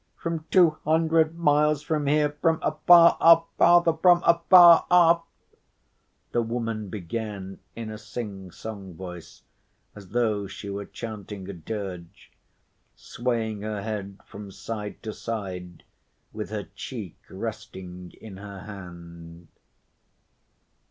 [0.17, 2.31] From two hundred miles from here.
[2.41, 5.25] From afar off, Father, from afar off!"
[6.31, 9.43] the woman began in a sing‐song voice
[9.93, 12.31] as though she were chanting a dirge,
[12.95, 15.83] swaying her head from side to side
[16.33, 19.49] with her cheek resting in her hand.